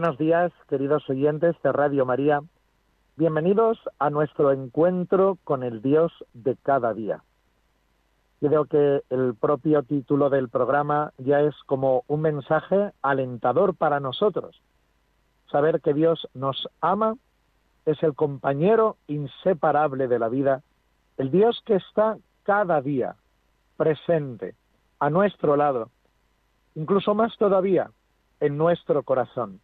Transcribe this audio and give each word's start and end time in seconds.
Buenos 0.00 0.16
días, 0.16 0.52
queridos 0.68 1.10
oyentes 1.10 1.56
de 1.60 1.72
Radio 1.72 2.06
María. 2.06 2.40
Bienvenidos 3.16 3.80
a 3.98 4.10
nuestro 4.10 4.52
encuentro 4.52 5.38
con 5.42 5.64
el 5.64 5.82
Dios 5.82 6.12
de 6.34 6.54
cada 6.54 6.94
día. 6.94 7.24
Creo 8.38 8.66
que 8.66 9.02
el 9.10 9.34
propio 9.34 9.82
título 9.82 10.30
del 10.30 10.50
programa 10.50 11.12
ya 11.18 11.40
es 11.40 11.56
como 11.66 12.04
un 12.06 12.20
mensaje 12.20 12.92
alentador 13.02 13.74
para 13.74 13.98
nosotros. 13.98 14.62
Saber 15.50 15.80
que 15.80 15.94
Dios 15.94 16.28
nos 16.32 16.68
ama 16.80 17.16
es 17.84 18.00
el 18.04 18.14
compañero 18.14 18.98
inseparable 19.08 20.06
de 20.06 20.20
la 20.20 20.28
vida, 20.28 20.62
el 21.16 21.32
Dios 21.32 21.60
que 21.66 21.74
está 21.74 22.18
cada 22.44 22.80
día 22.82 23.16
presente 23.76 24.54
a 25.00 25.10
nuestro 25.10 25.56
lado, 25.56 25.90
incluso 26.76 27.16
más 27.16 27.36
todavía 27.36 27.90
en 28.38 28.56
nuestro 28.56 29.02
corazón. 29.02 29.60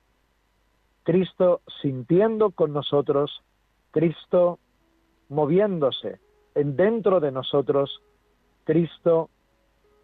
Cristo 1.04 1.60
sintiendo 1.82 2.50
con 2.50 2.72
nosotros, 2.72 3.42
Cristo 3.92 4.58
moviéndose 5.28 6.18
en 6.54 6.76
dentro 6.76 7.20
de 7.20 7.30
nosotros, 7.30 8.02
Cristo 8.64 9.30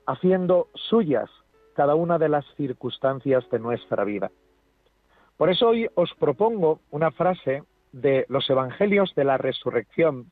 haciendo 0.07 0.69
suyas 0.75 1.31
cada 1.75 1.95
una 1.95 2.19
de 2.19 2.29
las 2.29 2.45
circunstancias 2.57 3.49
de 3.51 3.59
nuestra 3.59 4.05
vida. 4.05 4.31
Por 5.37 5.49
eso 5.51 5.69
hoy 5.69 5.89
os 5.95 6.13
propongo 6.15 6.81
una 6.91 7.11
frase 7.11 7.63
de 7.93 8.27
los 8.29 8.49
Evangelios 8.51 9.15
de 9.15 9.25
la 9.25 9.39
Resurrección, 9.39 10.31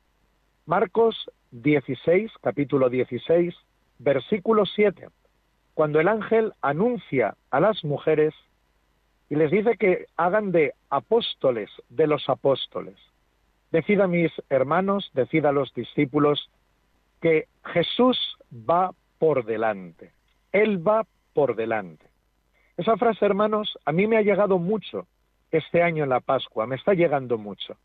Marcos 0.66 1.30
16, 1.50 2.30
capítulo 2.42 2.91
16, 2.91 3.55
versículo 3.98 4.66
7, 4.66 5.08
cuando 5.72 5.98
el 5.98 6.08
ángel 6.08 6.53
anuncia 6.60 7.36
a 7.50 7.60
las 7.60 7.82
mujeres 7.84 8.34
y 9.30 9.36
les 9.36 9.50
dice 9.50 9.76
que 9.76 10.06
hagan 10.16 10.52
de 10.52 10.74
apóstoles 10.90 11.70
de 11.88 12.06
los 12.06 12.28
apóstoles. 12.28 12.96
Decida 13.70 14.06
mis 14.06 14.32
hermanos, 14.48 15.10
decida 15.12 15.52
los 15.52 15.72
discípulos, 15.74 16.50
que 17.20 17.48
Jesús 17.64 18.19
va 18.53 18.92
por 19.19 19.44
delante. 19.44 20.12
Él 20.53 20.86
va 20.86 21.06
por 21.34 21.56
delante. 21.56 22.06
Esa 22.76 22.97
frase, 22.97 23.26
hermanos, 23.26 23.76
a 23.84 23.92
mí 23.92 24.06
me 24.06 24.16
ha 24.16 24.22
llegado 24.22 24.58
mucho 24.58 25.06
este 25.50 25.82
año 25.82 26.04
en 26.04 26.10
la 26.10 26.20
Pascua, 26.20 26.66
me 26.66 26.76
está 26.76 26.94
llegando 26.94 27.38
mucho. 27.38 27.76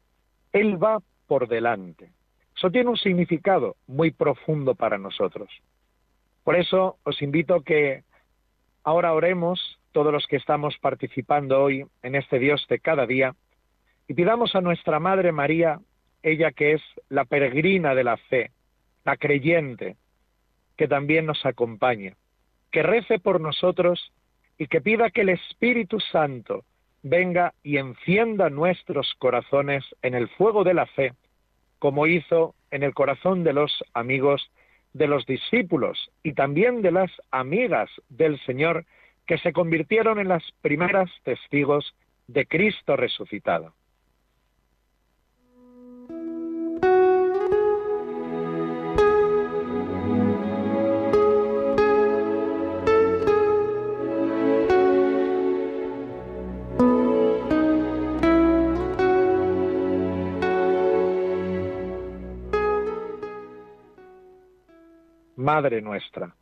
Él 0.51 0.81
va 0.81 1.01
por 1.27 1.47
delante. 1.47 2.11
Eso 2.55 2.69
tiene 2.69 2.89
un 2.89 2.97
significado 2.97 3.75
muy 3.87 4.11
profundo 4.11 4.75
para 4.75 4.97
nosotros. 4.97 5.49
Por 6.43 6.55
eso 6.55 6.97
os 7.03 7.21
invito 7.21 7.61
que 7.61 8.03
ahora 8.83 9.13
oremos 9.13 9.79
todos 9.93 10.11
los 10.11 10.27
que 10.27 10.35
estamos 10.35 10.77
participando 10.79 11.63
hoy 11.63 11.85
en 12.01 12.15
este 12.15 12.39
Dios 12.39 12.65
de 12.67 12.79
cada 12.79 13.05
día, 13.05 13.33
y 14.07 14.13
pidamos 14.13 14.55
a 14.55 14.61
nuestra 14.61 14.99
Madre 14.99 15.31
María, 15.31 15.79
ella 16.21 16.51
que 16.51 16.73
es 16.73 16.81
la 17.07 17.23
peregrina 17.23 17.95
de 17.95 18.03
la 18.03 18.17
fe, 18.17 18.51
la 19.05 19.15
creyente, 19.15 19.95
que 20.75 20.87
también 20.87 21.25
nos 21.25 21.45
acompañe, 21.45 22.15
que 22.71 22.83
rece 22.83 23.19
por 23.19 23.39
nosotros 23.39 24.11
y 24.57 24.67
que 24.67 24.81
pida 24.81 25.11
que 25.11 25.21
el 25.21 25.29
Espíritu 25.29 25.99
Santo 25.99 26.65
venga 27.03 27.53
y 27.63 27.77
encienda 27.77 28.49
nuestros 28.49 29.13
corazones 29.19 29.83
en 30.01 30.15
el 30.15 30.27
fuego 30.29 30.63
de 30.63 30.73
la 30.73 30.85
fe, 30.87 31.13
como 31.79 32.07
hizo 32.07 32.55
en 32.71 32.83
el 32.83 32.93
corazón 32.93 33.43
de 33.43 33.53
los 33.53 33.83
amigos, 33.93 34.49
de 34.93 35.07
los 35.07 35.25
discípulos 35.25 36.11
y 36.23 36.33
también 36.33 36.81
de 36.81 36.91
las 36.91 37.11
amigas 37.31 37.89
del 38.09 38.39
Señor, 38.45 38.85
que 39.25 39.37
se 39.37 39.53
convirtieron 39.53 40.19
en 40.19 40.27
las 40.27 40.43
primeras 40.61 41.09
testigos 41.23 41.95
de 42.27 42.45
Cristo 42.45 42.95
resucitado. 42.95 43.73
Madre 65.35 65.81
nuestra, 65.81 66.33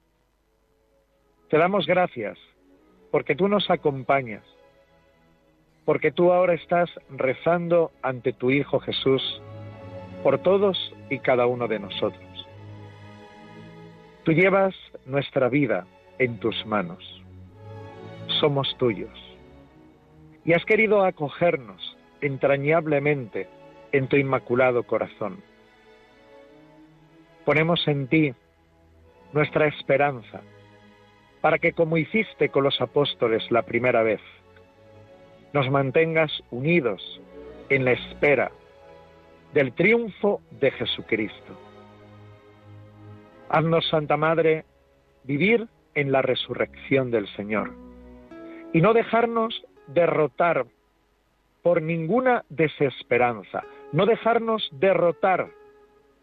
te 1.49 1.57
damos 1.57 1.87
gracias 1.87 2.37
porque 3.11 3.35
tú 3.35 3.47
nos 3.47 3.69
acompañas, 3.69 4.43
porque 5.85 6.11
tú 6.11 6.31
ahora 6.31 6.53
estás 6.53 6.89
rezando 7.09 7.91
ante 8.01 8.33
tu 8.33 8.49
Hijo 8.49 8.79
Jesús 8.79 9.21
por 10.23 10.39
todos 10.39 10.93
y 11.09 11.19
cada 11.19 11.45
uno 11.45 11.67
de 11.67 11.79
nosotros. 11.79 12.47
Tú 14.23 14.31
llevas 14.31 14.75
nuestra 15.05 15.49
vida 15.49 15.85
en 16.19 16.39
tus 16.39 16.65
manos. 16.65 17.21
Somos 18.39 18.75
tuyos. 18.77 19.11
Y 20.45 20.53
has 20.53 20.63
querido 20.65 21.03
acogernos 21.03 21.97
entrañablemente 22.21 23.47
en 23.91 24.07
tu 24.07 24.15
inmaculado 24.15 24.83
corazón. 24.83 25.41
Ponemos 27.45 27.87
en 27.87 28.07
ti 28.07 28.33
nuestra 29.33 29.67
esperanza, 29.67 30.41
para 31.41 31.57
que 31.57 31.73
como 31.73 31.97
hiciste 31.97 32.49
con 32.49 32.63
los 32.63 32.79
apóstoles 32.79 33.49
la 33.51 33.63
primera 33.63 34.03
vez, 34.03 34.21
nos 35.53 35.69
mantengas 35.69 36.31
unidos 36.51 37.21
en 37.69 37.83
la 37.83 37.91
espera 37.91 38.51
del 39.53 39.73
triunfo 39.73 40.41
de 40.51 40.71
Jesucristo. 40.71 41.57
Haznos, 43.49 43.87
Santa 43.89 44.15
Madre, 44.15 44.63
vivir 45.23 45.67
en 45.93 46.11
la 46.11 46.21
resurrección 46.21 47.11
del 47.11 47.27
Señor 47.35 47.71
y 48.71 48.81
no 48.81 48.93
dejarnos 48.93 49.65
derrotar 49.87 50.65
por 51.61 51.81
ninguna 51.81 52.45
desesperanza, 52.49 53.63
no 53.91 54.05
dejarnos 54.05 54.69
derrotar 54.71 55.49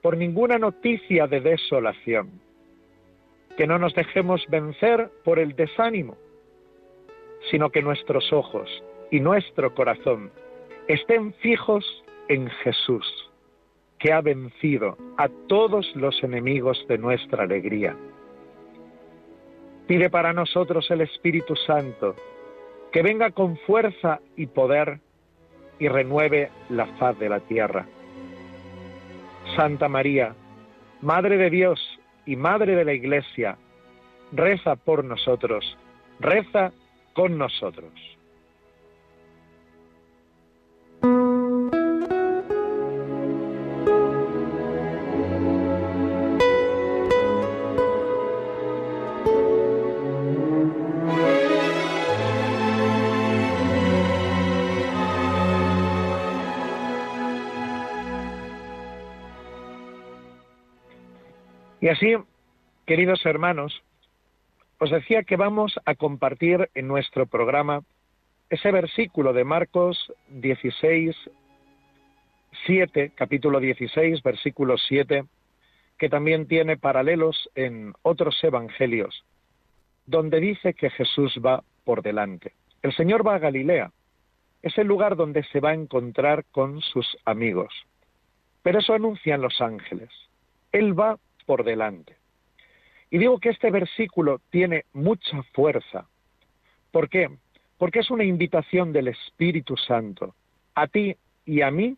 por 0.00 0.16
ninguna 0.16 0.58
noticia 0.58 1.26
de 1.26 1.40
desolación 1.40 2.40
que 3.58 3.66
no 3.66 3.76
nos 3.76 3.92
dejemos 3.92 4.46
vencer 4.48 5.10
por 5.24 5.40
el 5.40 5.56
desánimo, 5.56 6.16
sino 7.50 7.70
que 7.70 7.82
nuestros 7.82 8.32
ojos 8.32 8.70
y 9.10 9.18
nuestro 9.18 9.74
corazón 9.74 10.30
estén 10.86 11.34
fijos 11.34 11.84
en 12.28 12.48
Jesús, 12.62 13.04
que 13.98 14.12
ha 14.12 14.20
vencido 14.20 14.96
a 15.16 15.28
todos 15.48 15.90
los 15.96 16.22
enemigos 16.22 16.86
de 16.88 16.98
nuestra 16.98 17.42
alegría. 17.42 17.96
Pide 19.88 20.08
para 20.08 20.32
nosotros 20.32 20.88
el 20.92 21.00
Espíritu 21.00 21.56
Santo, 21.56 22.14
que 22.92 23.02
venga 23.02 23.32
con 23.32 23.56
fuerza 23.56 24.20
y 24.36 24.46
poder 24.46 25.00
y 25.80 25.88
renueve 25.88 26.50
la 26.68 26.86
faz 26.98 27.18
de 27.18 27.28
la 27.28 27.40
tierra. 27.40 27.86
Santa 29.56 29.88
María, 29.88 30.36
Madre 31.00 31.38
de 31.38 31.50
Dios 31.50 31.80
y 32.28 32.36
Madre 32.36 32.76
de 32.76 32.84
la 32.84 32.92
Iglesia, 32.92 33.56
reza 34.32 34.76
por 34.76 35.02
nosotros, 35.02 35.78
reza 36.20 36.72
con 37.14 37.38
nosotros. 37.38 37.90
Y 61.88 61.90
así, 61.90 62.14
queridos 62.84 63.24
hermanos, 63.24 63.82
os 64.78 64.90
decía 64.90 65.22
que 65.22 65.36
vamos 65.36 65.80
a 65.86 65.94
compartir 65.94 66.68
en 66.74 66.86
nuestro 66.86 67.24
programa 67.24 67.82
ese 68.50 68.70
versículo 68.70 69.32
de 69.32 69.44
Marcos 69.44 70.12
16, 70.28 71.16
7, 72.66 73.12
capítulo 73.14 73.58
16, 73.58 74.22
versículo 74.22 74.76
7, 74.76 75.24
que 75.96 76.10
también 76.10 76.46
tiene 76.46 76.76
paralelos 76.76 77.48
en 77.54 77.94
otros 78.02 78.36
evangelios, 78.44 79.24
donde 80.04 80.40
dice 80.40 80.74
que 80.74 80.90
Jesús 80.90 81.40
va 81.42 81.64
por 81.84 82.02
delante. 82.02 82.52
El 82.82 82.92
Señor 82.92 83.26
va 83.26 83.36
a 83.36 83.38
Galilea, 83.38 83.92
es 84.60 84.76
el 84.76 84.86
lugar 84.86 85.16
donde 85.16 85.42
se 85.44 85.60
va 85.60 85.70
a 85.70 85.80
encontrar 85.80 86.44
con 86.52 86.82
sus 86.82 87.16
amigos. 87.24 87.72
Pero 88.62 88.80
eso 88.80 88.92
anuncian 88.92 89.40
los 89.40 89.58
ángeles. 89.62 90.10
Él 90.70 90.92
va 90.92 91.18
por 91.48 91.64
delante. 91.64 92.14
Y 93.08 93.16
digo 93.16 93.38
que 93.38 93.48
este 93.48 93.70
versículo 93.70 94.42
tiene 94.50 94.84
mucha 94.92 95.42
fuerza. 95.54 96.06
¿Por 96.92 97.08
qué? 97.08 97.30
Porque 97.78 98.00
es 98.00 98.10
una 98.10 98.24
invitación 98.24 98.92
del 98.92 99.08
Espíritu 99.08 99.74
Santo 99.78 100.34
a 100.74 100.86
ti 100.88 101.16
y 101.46 101.62
a 101.62 101.70
mí 101.70 101.96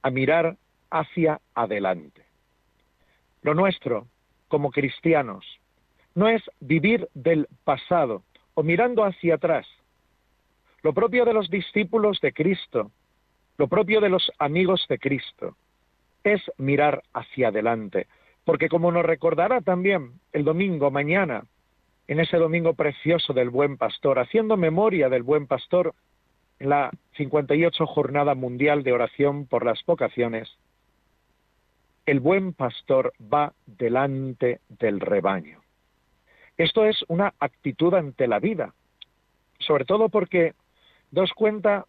a 0.00 0.08
mirar 0.10 0.56
hacia 0.90 1.38
adelante. 1.52 2.24
Lo 3.42 3.52
nuestro, 3.52 4.06
como 4.48 4.70
cristianos, 4.70 5.44
no 6.14 6.26
es 6.28 6.42
vivir 6.60 7.10
del 7.12 7.48
pasado 7.64 8.22
o 8.54 8.62
mirando 8.62 9.04
hacia 9.04 9.34
atrás. 9.34 9.66
Lo 10.82 10.94
propio 10.94 11.26
de 11.26 11.34
los 11.34 11.50
discípulos 11.50 12.20
de 12.22 12.32
Cristo, 12.32 12.90
lo 13.58 13.68
propio 13.68 14.00
de 14.00 14.08
los 14.08 14.32
amigos 14.38 14.86
de 14.88 14.98
Cristo, 14.98 15.56
es 16.24 16.40
mirar 16.56 17.02
hacia 17.12 17.48
adelante. 17.48 18.06
Porque 18.44 18.68
como 18.68 18.90
nos 18.90 19.04
recordará 19.04 19.60
también 19.60 20.20
el 20.32 20.44
domingo 20.44 20.90
mañana, 20.90 21.44
en 22.08 22.20
ese 22.20 22.36
domingo 22.36 22.74
precioso 22.74 23.32
del 23.32 23.50
buen 23.50 23.76
pastor, 23.76 24.18
haciendo 24.18 24.56
memoria 24.56 25.08
del 25.08 25.22
buen 25.22 25.46
pastor 25.46 25.94
en 26.58 26.70
la 26.70 26.90
58 27.16 27.86
Jornada 27.86 28.34
Mundial 28.34 28.82
de 28.82 28.92
Oración 28.92 29.46
por 29.46 29.64
las 29.64 29.84
Vocaciones, 29.86 30.48
el 32.06 32.20
buen 32.20 32.52
pastor 32.52 33.12
va 33.32 33.52
delante 33.66 34.60
del 34.68 35.00
rebaño. 35.00 35.60
Esto 36.56 36.84
es 36.84 37.04
una 37.08 37.32
actitud 37.38 37.94
ante 37.94 38.26
la 38.26 38.40
vida, 38.40 38.74
sobre 39.58 39.84
todo 39.84 40.08
porque 40.08 40.54
dos 41.10 41.32
cuenta 41.32 41.86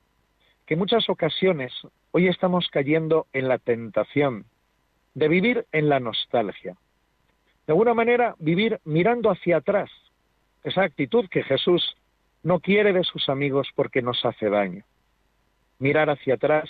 que 0.65 0.75
en 0.75 0.79
muchas 0.79 1.09
ocasiones 1.09 1.73
hoy 2.11 2.27
estamos 2.27 2.67
cayendo 2.71 3.27
en 3.33 3.47
la 3.47 3.57
tentación 3.57 4.45
de 5.13 5.27
vivir 5.27 5.65
en 5.71 5.89
la 5.89 5.99
nostalgia. 5.99 6.75
De 7.65 7.73
alguna 7.73 7.93
manera, 7.93 8.35
vivir 8.39 8.79
mirando 8.83 9.29
hacia 9.29 9.57
atrás, 9.57 9.89
esa 10.63 10.83
actitud 10.83 11.27
que 11.29 11.43
Jesús 11.43 11.95
no 12.41 12.59
quiere 12.59 12.93
de 12.93 13.03
sus 13.03 13.29
amigos 13.29 13.69
porque 13.75 14.01
nos 14.01 14.23
hace 14.25 14.49
daño. 14.49 14.83
Mirar 15.79 16.09
hacia 16.09 16.35
atrás, 16.35 16.69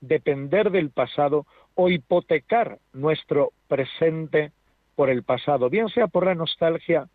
depender 0.00 0.70
del 0.70 0.90
pasado 0.90 1.46
o 1.74 1.88
hipotecar 1.88 2.78
nuestro 2.92 3.52
presente 3.68 4.52
por 4.94 5.10
el 5.10 5.22
pasado, 5.22 5.70
bien 5.70 5.88
sea 5.88 6.06
por 6.06 6.26
la 6.26 6.34
nostalgia, 6.34 7.08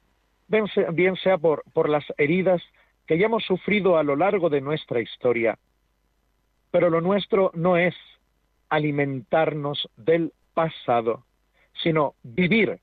bien 0.48 1.15
sea, 1.18 1.38
por, 1.38 1.63
por 1.74 1.89
las 1.89 2.06
heridas 2.18 2.62
que 3.06 3.13
hayamos 3.13 3.44
sufrido 3.44 3.98
a 3.98 4.03
lo 4.03 4.15
largo 4.15 4.50
de 4.50 4.62
nuestra 4.62 5.00
historia. 5.01 5.57
Pero 6.71 6.89
lo 6.89 7.01
nuestro 7.01 7.51
no 7.53 7.77
es 7.77 7.95
alimentarnos 8.69 9.89
del 9.95 10.33
pasado, 10.57 11.24
sino 11.83 12.15
vivir 12.24 12.80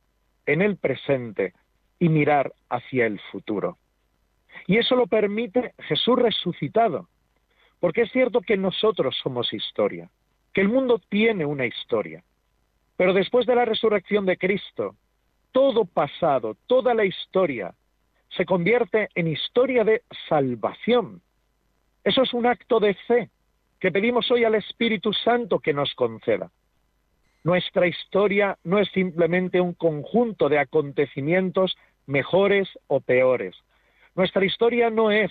en 0.46 0.62
el 0.62 0.76
presente 0.76 1.54
y 1.98 2.08
mirar 2.08 2.52
hacia 2.68 3.04
el 3.06 3.18
futuro. 3.32 3.78
Y 4.68 4.76
eso 4.76 4.94
lo 4.94 5.08
permite 5.08 5.74
Jesús 5.88 6.16
resucitado, 6.16 7.08
porque 7.80 8.02
es 8.02 8.12
cierto 8.12 8.42
que 8.42 8.56
nosotros 8.56 9.18
somos 9.20 9.52
historia, 9.52 10.08
que 10.52 10.60
el 10.60 10.68
mundo 10.68 11.00
tiene 11.08 11.44
una 11.44 11.66
historia, 11.66 12.22
pero 12.96 13.12
después 13.12 13.44
de 13.44 13.56
la 13.56 13.64
resurrección 13.64 14.24
de 14.24 14.36
Cristo, 14.36 14.94
todo 15.50 15.84
pasado, 15.84 16.56
toda 16.68 16.94
la 16.94 17.04
historia, 17.04 17.74
se 18.36 18.44
convierte 18.44 19.08
en 19.16 19.26
historia 19.26 19.82
de 19.82 20.02
salvación. 20.28 21.22
Eso 22.04 22.22
es 22.22 22.32
un 22.34 22.46
acto 22.46 22.78
de 22.78 22.94
fe 22.94 23.30
que 23.80 23.90
pedimos 23.90 24.30
hoy 24.30 24.44
al 24.44 24.54
Espíritu 24.54 25.12
Santo 25.12 25.58
que 25.58 25.74
nos 25.74 25.92
conceda. 25.96 26.52
Nuestra 27.44 27.86
historia 27.86 28.56
no 28.64 28.78
es 28.78 28.88
simplemente 28.88 29.60
un 29.60 29.74
conjunto 29.74 30.48
de 30.48 30.58
acontecimientos 30.58 31.76
mejores 32.06 32.68
o 32.86 33.00
peores. 33.00 33.54
Nuestra 34.14 34.46
historia 34.46 34.88
no 34.88 35.10
es 35.10 35.30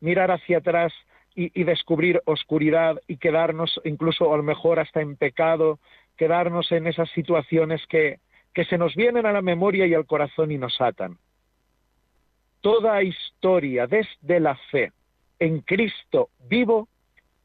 mirar 0.00 0.30
hacia 0.30 0.58
atrás 0.58 0.94
y, 1.34 1.64
descubrir 1.64 2.22
oscuridad 2.24 2.98
y 3.06 3.18
quedarnos 3.18 3.78
incluso 3.84 4.32
a 4.32 4.38
lo 4.38 4.42
mejor 4.42 4.78
hasta 4.78 5.02
en 5.02 5.16
pecado, 5.16 5.78
quedarnos 6.16 6.72
en 6.72 6.86
esas 6.86 7.10
situaciones 7.10 7.86
que, 7.88 8.20
que 8.54 8.64
se 8.64 8.78
nos 8.78 8.94
vienen 8.94 9.26
a 9.26 9.32
la 9.32 9.42
memoria 9.42 9.86
y 9.86 9.92
al 9.92 10.06
corazón 10.06 10.50
y 10.50 10.56
nos 10.56 10.80
atan. 10.80 11.18
Toda 12.62 13.02
historia 13.02 13.86
desde 13.86 14.40
la 14.40 14.56
fe 14.70 14.92
en 15.38 15.60
Cristo 15.60 16.30
vivo 16.48 16.88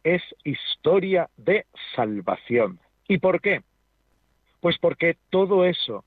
es 0.05 0.23
historia 0.45 1.29
de 1.35 1.65
salvación. 1.93 2.79
¿Y 3.09 3.17
por 3.17 3.41
qué? 3.41 3.61
Pues 4.61 4.77
porque 4.77 5.17
todo 5.29 5.65
eso, 5.65 6.05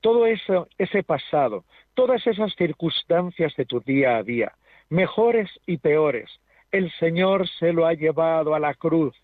todo 0.00 0.26
eso, 0.26 0.68
ese 0.76 1.02
pasado, 1.02 1.64
todas 1.94 2.26
esas 2.26 2.54
circunstancias 2.56 3.54
de 3.56 3.64
tu 3.64 3.80
día 3.80 4.16
a 4.16 4.22
día, 4.22 4.52
mejores 4.90 5.48
y 5.66 5.78
peores, 5.78 6.28
el 6.72 6.92
Señor 6.98 7.48
se 7.48 7.72
lo 7.72 7.86
ha 7.86 7.94
llevado 7.94 8.54
a 8.54 8.58
la 8.58 8.74
cruz. 8.74 9.14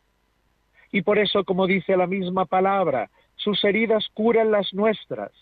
Y 0.92 1.02
por 1.02 1.18
eso, 1.18 1.45
como 1.45 1.66
dice 1.66 1.97
la 1.97 2.06
misma 2.06 2.47
palabra, 2.47 3.11
sus 3.37 3.62
heridas 3.64 4.06
curan 4.14 4.50
las 4.50 4.73
nuestras. 4.73 5.33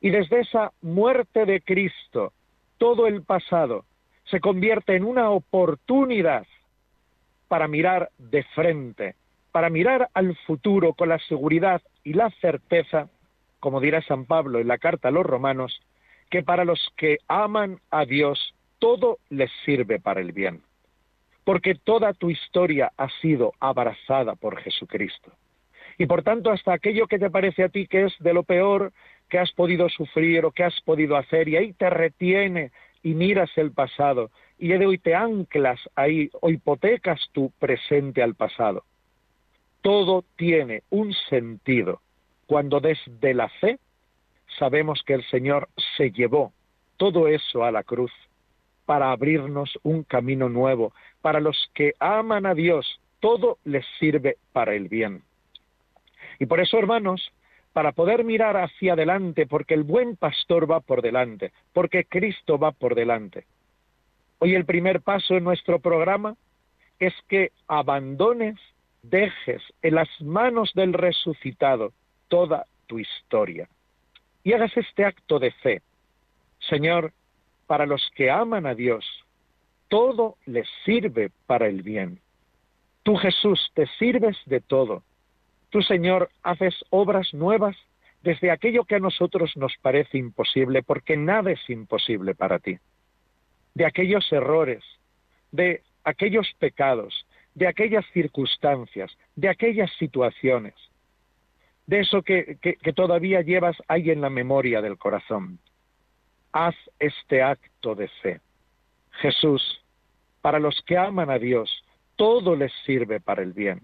Y 0.00 0.10
desde 0.10 0.40
esa 0.40 0.72
muerte 0.80 1.44
de 1.44 1.60
Cristo, 1.60 2.32
todo 2.78 3.06
el 3.06 3.22
pasado 3.22 3.84
se 4.24 4.40
convierte 4.40 4.96
en 4.96 5.04
una 5.04 5.30
oportunidad 5.30 6.46
para 7.48 7.68
mirar 7.68 8.10
de 8.18 8.42
frente 8.54 9.14
para 9.52 9.68
mirar 9.68 10.08
al 10.14 10.34
futuro 10.46 10.94
con 10.94 11.10
la 11.10 11.18
seguridad 11.18 11.80
y 12.04 12.14
la 12.14 12.30
certeza, 12.40 13.08
como 13.60 13.80
dirá 13.80 14.02
San 14.02 14.26
Pablo 14.26 14.58
en 14.58 14.68
la 14.68 14.78
carta 14.78 15.08
a 15.08 15.12
los 15.12 15.24
romanos, 15.24 15.80
que 16.30 16.42
para 16.42 16.64
los 16.64 16.80
que 16.96 17.18
aman 17.28 17.78
a 17.90 18.04
Dios 18.04 18.54
todo 18.78 19.18
les 19.28 19.50
sirve 19.64 20.00
para 20.00 20.20
el 20.20 20.32
bien, 20.32 20.62
porque 21.44 21.74
toda 21.74 22.14
tu 22.14 22.30
historia 22.30 22.92
ha 22.96 23.08
sido 23.20 23.52
abrazada 23.60 24.34
por 24.34 24.60
Jesucristo. 24.60 25.32
Y 25.98 26.06
por 26.06 26.22
tanto, 26.22 26.50
hasta 26.50 26.72
aquello 26.72 27.06
que 27.06 27.18
te 27.18 27.30
parece 27.30 27.64
a 27.64 27.68
ti 27.68 27.86
que 27.86 28.06
es 28.06 28.14
de 28.18 28.32
lo 28.32 28.42
peor 28.42 28.92
que 29.28 29.38
has 29.38 29.52
podido 29.52 29.88
sufrir 29.88 30.44
o 30.44 30.50
que 30.50 30.64
has 30.64 30.80
podido 30.80 31.16
hacer, 31.16 31.48
y 31.48 31.56
ahí 31.56 31.72
te 31.74 31.90
retiene 31.90 32.72
y 33.02 33.14
miras 33.14 33.50
el 33.56 33.72
pasado, 33.72 34.30
y 34.58 34.68
de 34.68 34.86
hoy 34.86 34.98
te 34.98 35.14
anclas 35.14 35.80
ahí 35.94 36.30
o 36.40 36.50
hipotecas 36.50 37.20
tu 37.32 37.50
presente 37.58 38.22
al 38.22 38.34
pasado 38.34 38.84
todo 39.82 40.24
tiene 40.36 40.82
un 40.90 41.12
sentido 41.28 42.00
cuando 42.46 42.80
desde 42.80 43.34
la 43.34 43.48
fe 43.48 43.78
sabemos 44.58 45.02
que 45.06 45.14
el 45.14 45.24
Señor 45.28 45.68
se 45.96 46.10
llevó 46.10 46.52
todo 46.96 47.28
eso 47.28 47.64
a 47.64 47.72
la 47.72 47.82
cruz 47.82 48.12
para 48.86 49.10
abrirnos 49.10 49.78
un 49.82 50.02
camino 50.02 50.48
nuevo. 50.48 50.92
Para 51.20 51.40
los 51.40 51.70
que 51.74 51.94
aman 51.98 52.46
a 52.46 52.54
Dios, 52.54 53.00
todo 53.20 53.58
les 53.64 53.84
sirve 53.98 54.36
para 54.52 54.74
el 54.74 54.88
bien. 54.88 55.22
Y 56.38 56.46
por 56.46 56.60
eso, 56.60 56.78
hermanos, 56.78 57.32
para 57.72 57.92
poder 57.92 58.24
mirar 58.24 58.56
hacia 58.56 58.92
adelante, 58.92 59.46
porque 59.46 59.74
el 59.74 59.82
buen 59.82 60.16
pastor 60.16 60.70
va 60.70 60.80
por 60.80 61.00
delante, 61.00 61.52
porque 61.72 62.04
Cristo 62.04 62.58
va 62.58 62.72
por 62.72 62.94
delante. 62.94 63.46
Hoy 64.38 64.54
el 64.54 64.64
primer 64.64 65.00
paso 65.00 65.36
en 65.36 65.44
nuestro 65.44 65.78
programa 65.78 66.36
es 66.98 67.14
que 67.28 67.52
abandones 67.68 68.56
dejes 69.02 69.62
en 69.82 69.96
las 69.96 70.08
manos 70.20 70.72
del 70.74 70.92
resucitado 70.92 71.92
toda 72.28 72.66
tu 72.86 72.98
historia 72.98 73.68
y 74.44 74.52
hagas 74.52 74.76
este 74.76 75.04
acto 75.04 75.38
de 75.38 75.50
fe. 75.50 75.82
Señor, 76.68 77.12
para 77.66 77.86
los 77.86 78.10
que 78.14 78.30
aman 78.30 78.66
a 78.66 78.74
Dios, 78.74 79.04
todo 79.88 80.36
les 80.46 80.68
sirve 80.84 81.30
para 81.46 81.66
el 81.66 81.82
bien. 81.82 82.20
Tú 83.02 83.16
Jesús 83.16 83.70
te 83.74 83.86
sirves 83.98 84.36
de 84.46 84.60
todo. 84.60 85.02
Tú 85.70 85.82
Señor 85.82 86.30
haces 86.42 86.74
obras 86.90 87.34
nuevas 87.34 87.76
desde 88.22 88.50
aquello 88.50 88.84
que 88.84 88.96
a 88.96 89.00
nosotros 89.00 89.56
nos 89.56 89.74
parece 89.80 90.18
imposible, 90.18 90.82
porque 90.82 91.16
nada 91.16 91.50
es 91.50 91.68
imposible 91.68 92.34
para 92.34 92.60
ti. 92.60 92.78
De 93.74 93.84
aquellos 93.84 94.30
errores, 94.32 94.84
de 95.50 95.82
aquellos 96.04 96.48
pecados, 96.58 97.21
de 97.54 97.66
aquellas 97.66 98.04
circunstancias, 98.12 99.10
de 99.36 99.48
aquellas 99.48 99.90
situaciones. 99.98 100.74
de 101.86 102.00
eso 102.00 102.22
que, 102.22 102.58
todavía 102.94 103.42
llevas 103.42 103.76
ahí 103.88 104.10
en 104.10 104.20
la 104.20 104.30
memoria 104.30 104.80
del 104.80 104.96
corazón. 104.96 105.58
Haz 106.52 106.76
este 106.98 107.42
acto 107.42 107.94
de 107.94 108.08
fe. 108.22 108.40
Jesús, 109.20 109.82
para 110.40 110.58
los 110.58 110.80
que 110.86 110.96
aman 110.96 111.28
a 111.28 111.38
Dios, 111.38 111.84
todo 112.16 112.54
les 112.56 112.72
sirve 112.86 113.20
para 113.20 113.42
el 113.42 113.52
bien. 113.52 113.80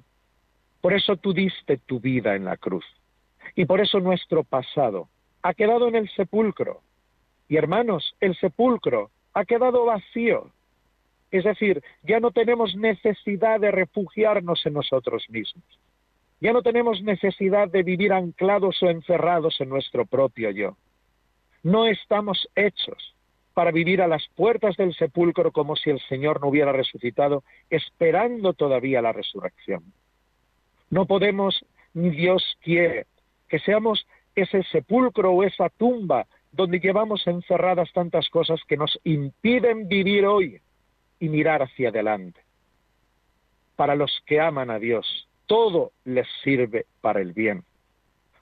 Por 0.81 0.93
eso 0.95 1.17
tú 1.17 1.33
diste 1.33 1.77
tu 1.77 2.01
vida 2.01 2.37
en 2.37 2.45
la 2.45 2.57
cruz. 2.57 2.85
Y 3.57 3.65
por 3.65 3.81
eso 3.81 4.01
nuestro 4.01 4.45
pasado 4.45 5.09
ha 5.43 5.55
quedado 5.55 5.89
en 5.89 5.97
el 5.97 6.09
sepulcro. 6.11 6.81
Y 7.49 7.57
hermanos, 7.57 8.15
el 8.21 8.37
sepulcro 8.37 9.11
ha 9.35 9.45
quedado 9.45 9.85
vacío. 9.85 10.53
Es 11.31 11.45
decir, 11.45 11.83
ya 12.03 12.21
no 12.21 12.31
tenemos 12.31 12.75
necesidad 12.75 13.61
de 13.61 13.71
refugiarnos 13.71 14.65
en 14.65 14.75
nosotros 14.75 15.27
mismos. 15.29 15.65
Ya 16.41 16.53
no 16.53 16.63
tenemos 16.63 17.03
necesidad 17.03 17.69
de 17.69 17.83
vivir 17.83 18.13
anclados 18.13 18.83
o 18.83 18.89
encerrados 18.89 19.61
en 19.61 19.69
nuestro 19.69 20.07
propio 20.07 20.51
yo. 20.51 20.77
No 21.63 21.87
estamos 21.87 22.49
hechos 22.55 23.15
para 23.53 23.73
vivir 23.73 24.01
a 24.01 24.07
las 24.07 24.25
puertas 24.37 24.77
del 24.77 24.95
sepulcro 24.95 25.51
como 25.51 25.75
si 25.75 25.91
el 25.91 26.01
Señor 26.09 26.41
no 26.41 26.47
hubiera 26.47 26.73
resucitado, 26.73 27.43
esperando 27.69 28.53
todavía 28.53 29.03
la 29.03 29.13
resurrección. 29.13 29.83
No 30.91 31.07
podemos, 31.07 31.65
ni 31.93 32.11
Dios 32.11 32.57
quiere, 32.63 33.07
que 33.49 33.59
seamos 33.59 34.07
ese 34.37 34.63
sepulcro 34.63 35.33
o 35.33 35.43
esa 35.43 35.69
tumba 35.71 36.27
donde 36.53 36.79
llevamos 36.79 37.27
encerradas 37.27 37.93
tantas 37.93 38.29
cosas 38.31 38.61
que 38.69 38.77
nos 38.77 38.99
impiden 39.03 39.89
vivir 39.89 40.25
hoy 40.25 40.61
y 41.21 41.29
mirar 41.29 41.63
hacia 41.63 41.89
adelante. 41.89 42.41
Para 43.77 43.95
los 43.95 44.23
que 44.27 44.41
aman 44.41 44.71
a 44.71 44.79
Dios, 44.79 45.29
todo 45.47 45.93
les 46.05 46.27
sirve 46.43 46.87
para 47.01 47.21
el 47.21 47.33
bien. 47.33 47.65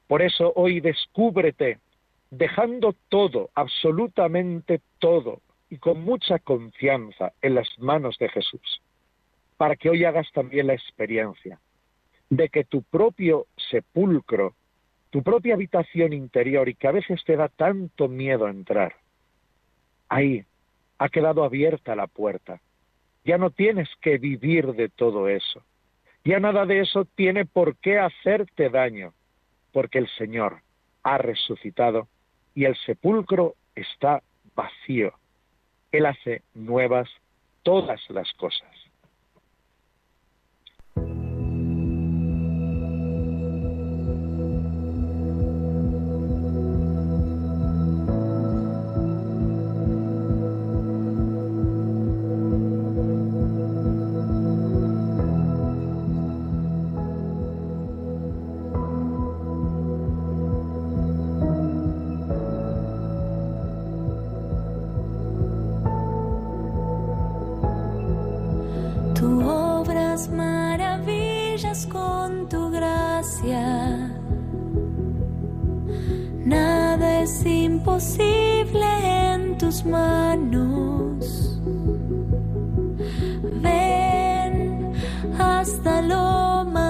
Por 0.07 0.23
eso 0.23 0.53
hoy 0.57 0.81
descúbrete 0.81 1.79
dejando 2.31 2.95
todo, 3.09 3.51
absolutamente 3.55 4.81
todo, 4.99 5.41
y 5.71 5.79
con 5.79 6.03
mucha 6.03 6.39
confianza 6.39 7.33
en 7.43 7.55
las 7.55 7.69
manos 7.79 8.19
de 8.19 8.29
Jesús, 8.29 8.83
para 9.57 9.77
que 9.77 9.91
hoy 9.91 10.05
hagas 10.05 10.31
también 10.33 10.69
la 10.69 10.75
experiencia 10.75 11.59
de 12.31 12.49
que 12.49 12.65
tu 12.65 12.83
propio 12.83 13.47
sepulcro, 13.71 14.55
tu 15.11 15.23
propia 15.23 15.55
habitación 15.55 16.13
interior 16.13 16.69
y 16.69 16.75
que 16.75 16.89
a 16.89 16.93
veces 16.93 17.23
te 17.25 17.37
da 17.37 17.49
tanto 17.49 18.09
miedo 18.09 18.49
entrar, 18.49 18.95
ahí 20.09 20.45
ha 20.99 21.09
quedado 21.09 21.45
abierta 21.45 21.95
la 21.95 22.07
puerta. 22.07 22.61
Ya 23.27 23.39
no 23.39 23.51
tienes 23.51 23.89
que 24.01 24.19
vivir 24.19 24.75
de 24.75 24.89
todo 24.89 25.29
eso. 25.29 25.65
Ya 26.25 26.39
nada 26.39 26.65
de 26.65 26.81
eso 26.81 27.05
tiene 27.17 27.45
por 27.45 27.77
qué 27.77 27.99
hacerte 27.99 28.71
daño, 28.71 29.15
porque 29.73 29.99
el 29.99 30.09
Señor 30.17 30.63
ha 31.03 31.19
resucitado 31.19 32.07
y 32.55 32.67
el 32.67 32.77
sepulcro 32.77 33.57
está 33.75 34.23
vacío. 34.55 35.13
Él 35.91 36.07
hace 36.07 36.43
nuevas 36.55 37.09
todas 37.65 38.01
las 38.11 38.33
cosas. 38.35 38.71
es 77.27 77.45
imposible 77.45 78.87
en 79.33 79.59
tus 79.59 79.85
manos. 79.85 81.59
Ven 83.63 84.93
hasta 85.37 86.03
lo 86.03 86.65
más. 86.71 86.87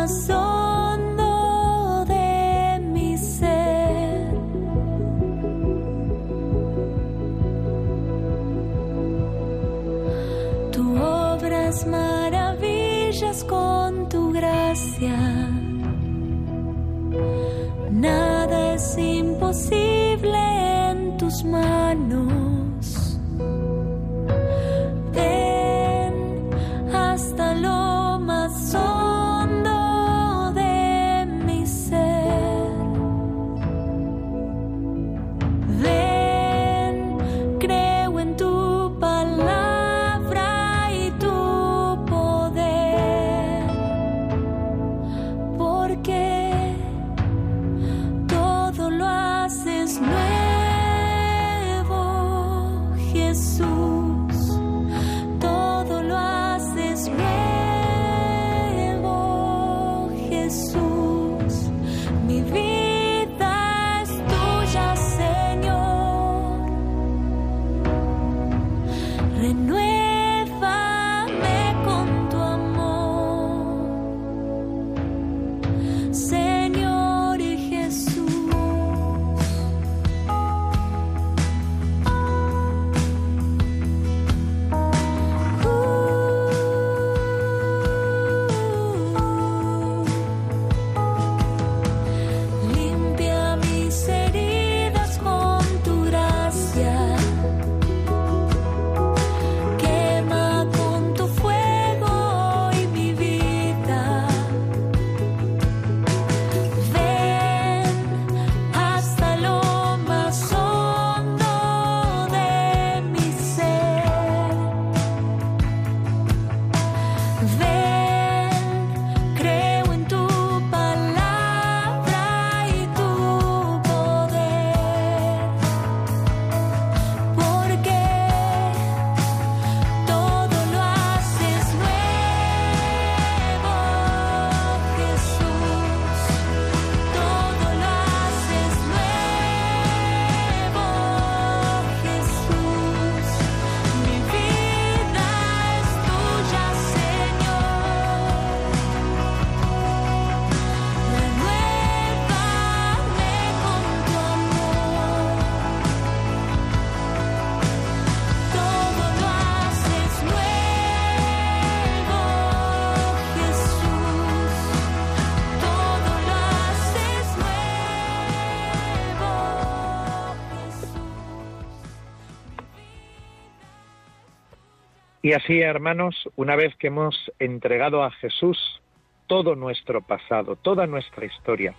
Y 175.26 175.32
así, 175.32 175.60
hermanos, 175.60 176.14
una 176.36 176.54
vez 176.54 176.76
que 176.76 176.86
hemos 176.86 177.32
entregado 177.40 178.04
a 178.04 178.12
Jesús 178.12 178.80
todo 179.26 179.56
nuestro 179.56 180.00
pasado, 180.00 180.54
toda 180.54 180.86
nuestra 180.86 181.26
historia, 181.26 181.74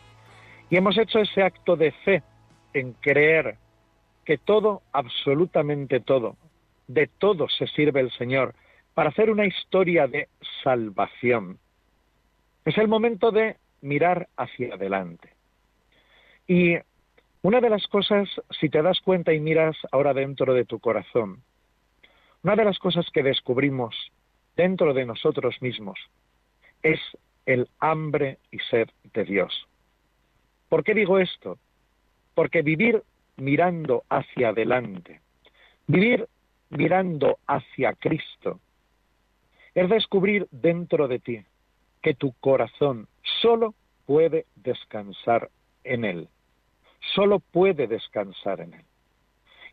y 0.69 0.75
hemos 0.75 0.97
hecho 0.97 1.19
ese 1.19 1.43
acto 1.43 1.77
de 1.77 1.93
fe 1.93 2.23
en 2.73 2.91
creer 2.91 3.55
que 4.25 4.37
todo, 4.37 4.81
absolutamente 4.91 6.01
todo, 6.01 6.35
de 6.89 7.07
todo 7.07 7.47
se 7.47 7.67
sirve 7.67 8.01
el 8.01 8.11
Señor 8.11 8.53
para 8.93 9.11
hacer 9.11 9.29
una 9.29 9.45
historia 9.45 10.07
de 10.07 10.27
salvación. 10.61 11.57
Es 12.65 12.77
el 12.77 12.89
momento 12.89 13.31
de 13.31 13.55
mirar 13.79 14.27
hacia 14.35 14.73
adelante. 14.73 15.29
Y 16.49 16.75
una 17.43 17.61
de 17.61 17.69
las 17.69 17.87
cosas, 17.87 18.27
si 18.59 18.67
te 18.67 18.81
das 18.81 18.99
cuenta 18.99 19.31
y 19.31 19.39
miras 19.39 19.77
ahora 19.93 20.13
dentro 20.13 20.53
de 20.53 20.65
tu 20.65 20.79
corazón, 20.79 21.43
una 22.47 22.55
de 22.55 22.63
las 22.63 22.79
cosas 22.79 23.05
que 23.11 23.23
descubrimos 23.23 23.93
dentro 24.55 24.93
de 24.93 25.05
nosotros 25.05 25.61
mismos 25.61 25.99
es 26.81 26.97
el 27.45 27.67
hambre 27.79 28.37
y 28.51 28.59
sed 28.59 28.87
de 29.13 29.25
Dios. 29.25 29.67
¿Por 30.69 30.85
qué 30.85 30.93
digo 30.93 31.19
esto? 31.19 31.57
Porque 32.35 32.61
vivir 32.61 33.03
mirando 33.35 34.05
hacia 34.07 34.49
adelante, 34.49 35.19
vivir 35.87 36.25
mirando 36.69 37.37
hacia 37.47 37.91
Cristo, 37.91 38.61
es 39.75 39.89
descubrir 39.89 40.47
dentro 40.49 41.09
de 41.09 41.19
ti 41.19 41.43
que 42.01 42.13
tu 42.13 42.31
corazón 42.39 43.09
solo 43.41 43.73
puede 44.05 44.45
descansar 44.55 45.49
en 45.83 46.05
Él, 46.05 46.29
solo 47.13 47.39
puede 47.39 47.87
descansar 47.87 48.61
en 48.61 48.75
Él. 48.75 48.85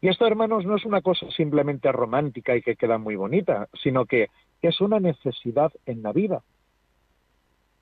Y 0.05 0.09
esto, 0.09 0.27
hermanos, 0.27 0.67
no 0.67 0.77
es 0.77 0.85
una 0.85 1.01
cosa 1.01 1.31
simplemente 1.31 1.91
romántica 1.91 2.55
y 2.55 2.61
que 2.61 2.77
queda 2.77 2.99
muy 2.99 3.17
bonita, 3.17 3.71
sino 3.83 4.05
que 4.05 4.29
es 4.61 4.83
una 4.83 5.01
necesidad 5.01 5.73
en 5.87 6.03
la 6.03 6.13
vida. 6.13 6.43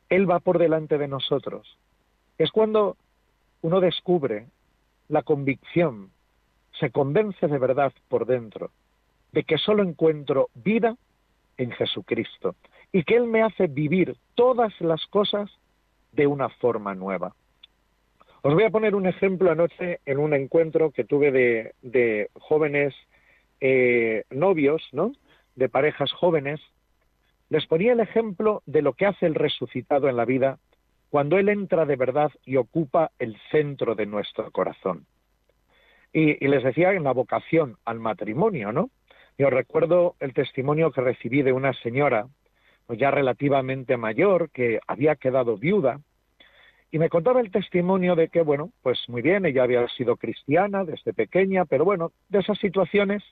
Él 0.08 0.30
va 0.30 0.38
por 0.38 0.60
delante 0.60 0.98
de 0.98 1.08
nosotros. 1.08 1.76
Es 2.38 2.52
cuando 2.52 2.96
uno 3.62 3.80
descubre 3.80 4.46
la 5.08 5.22
convicción, 5.22 6.12
se 6.78 6.92
convence 6.92 7.48
de 7.48 7.58
verdad 7.58 7.92
por 8.08 8.24
dentro 8.24 8.70
de 9.32 9.42
que 9.42 9.58
solo 9.58 9.82
encuentro 9.82 10.48
vida 10.54 10.96
en 11.56 11.72
Jesucristo 11.72 12.54
y 12.92 13.02
que 13.02 13.16
Él 13.16 13.26
me 13.26 13.42
hace 13.42 13.66
vivir 13.66 14.16
todas 14.36 14.72
las 14.80 15.04
cosas 15.06 15.50
de 16.12 16.28
una 16.28 16.50
forma 16.50 16.94
nueva. 16.94 17.34
Os 18.44 18.54
voy 18.54 18.64
a 18.64 18.70
poner 18.70 18.96
un 18.96 19.06
ejemplo 19.06 19.52
anoche 19.52 20.00
en 20.04 20.18
un 20.18 20.34
encuentro 20.34 20.90
que 20.90 21.04
tuve 21.04 21.30
de, 21.30 22.28
jóvenes 22.34 22.92
eh, 23.60 24.24
novios, 24.30 24.82
¿no? 24.90 25.12
De 25.54 25.68
parejas 25.68 26.10
jóvenes. 26.10 26.60
Les 27.50 27.66
ponía 27.66 27.92
el 27.92 28.00
ejemplo 28.00 28.62
de 28.66 28.82
lo 28.82 28.94
que 28.94 29.06
hace 29.06 29.26
el 29.26 29.36
resucitado 29.36 30.08
en 30.08 30.16
la 30.16 30.24
vida 30.24 30.58
cuando 31.08 31.38
Él 31.38 31.50
entra 31.50 31.84
de 31.86 31.94
verdad 31.94 32.32
y 32.44 32.56
ocupa 32.56 33.12
el 33.20 33.36
centro 33.52 33.94
de 33.94 34.06
nuestro 34.06 34.50
corazón. 34.50 35.06
Y, 36.12 36.44
les 36.48 36.64
decía 36.64 36.92
en 36.94 37.04
la 37.04 37.12
vocación 37.12 37.76
al 37.84 38.00
matrimonio, 38.00 38.72
¿no? 38.72 38.90
Yo 39.38 39.50
recuerdo 39.50 40.16
el 40.18 40.34
testimonio 40.34 40.90
que 40.90 41.00
recibí 41.00 41.42
de 41.42 41.52
una 41.52 41.74
señora, 41.74 42.26
pues 42.86 42.98
ya 42.98 43.10
relativamente 43.12 43.96
mayor, 43.96 44.50
que 44.50 44.80
había 44.86 45.14
quedado 45.14 45.56
viuda, 45.56 46.00
y 46.92 46.98
me 46.98 47.08
contaba 47.08 47.40
el 47.40 47.50
testimonio 47.50 48.14
de 48.14 48.28
que, 48.28 48.42
bueno, 48.42 48.70
pues 48.82 49.00
muy 49.08 49.22
bien, 49.22 49.46
ella 49.46 49.62
había 49.62 49.88
sido 49.88 50.16
cristiana 50.16 50.84
desde 50.84 51.14
pequeña, 51.14 51.64
pero 51.64 51.86
bueno, 51.86 52.12
de 52.28 52.40
esas 52.40 52.58
situaciones 52.58 53.22